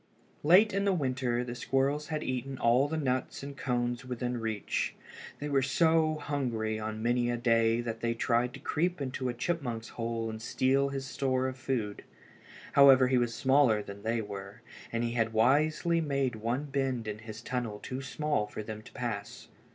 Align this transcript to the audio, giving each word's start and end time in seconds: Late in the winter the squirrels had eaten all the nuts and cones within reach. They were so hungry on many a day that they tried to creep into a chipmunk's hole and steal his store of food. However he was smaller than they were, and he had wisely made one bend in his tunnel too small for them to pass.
Late 0.41 0.73
in 0.73 0.83
the 0.85 0.93
winter 0.93 1.43
the 1.43 1.53
squirrels 1.53 2.07
had 2.07 2.23
eaten 2.23 2.57
all 2.57 2.87
the 2.87 2.97
nuts 2.97 3.43
and 3.43 3.55
cones 3.55 4.03
within 4.03 4.39
reach. 4.39 4.95
They 5.37 5.47
were 5.47 5.61
so 5.61 6.15
hungry 6.15 6.79
on 6.79 7.03
many 7.03 7.29
a 7.29 7.37
day 7.37 7.81
that 7.81 7.99
they 7.99 8.15
tried 8.15 8.55
to 8.55 8.59
creep 8.59 8.99
into 8.99 9.29
a 9.29 9.33
chipmunk's 9.35 9.89
hole 9.89 10.27
and 10.27 10.41
steal 10.41 10.89
his 10.89 11.05
store 11.05 11.47
of 11.47 11.55
food. 11.55 12.03
However 12.71 13.09
he 13.09 13.19
was 13.19 13.35
smaller 13.35 13.83
than 13.83 14.01
they 14.01 14.21
were, 14.23 14.61
and 14.91 15.03
he 15.03 15.11
had 15.11 15.33
wisely 15.33 16.01
made 16.01 16.35
one 16.35 16.63
bend 16.65 17.07
in 17.07 17.19
his 17.19 17.39
tunnel 17.43 17.77
too 17.77 18.01
small 18.01 18.47
for 18.47 18.63
them 18.63 18.81
to 18.81 18.91
pass. 18.93 19.49